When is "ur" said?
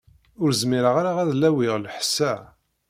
0.41-0.49